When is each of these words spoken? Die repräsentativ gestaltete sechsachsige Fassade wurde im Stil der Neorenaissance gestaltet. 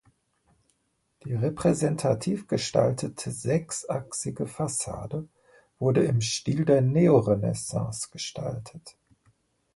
Die 1.25 1.35
repräsentativ 1.35 2.47
gestaltete 2.47 3.29
sechsachsige 3.29 4.47
Fassade 4.47 5.27
wurde 5.77 6.03
im 6.05 6.21
Stil 6.21 6.65
der 6.65 6.81
Neorenaissance 6.81 8.09
gestaltet. 8.11 8.95